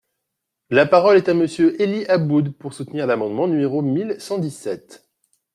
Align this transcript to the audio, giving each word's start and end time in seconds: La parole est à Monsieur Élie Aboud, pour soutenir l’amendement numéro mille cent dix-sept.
La 0.71 0.87
parole 0.87 1.17
est 1.17 1.29
à 1.29 1.35
Monsieur 1.35 1.79
Élie 1.79 2.05
Aboud, 2.07 2.57
pour 2.57 2.73
soutenir 2.73 3.05
l’amendement 3.05 3.47
numéro 3.47 3.83
mille 3.83 4.15
cent 4.19 4.39
dix-sept. 4.39 5.07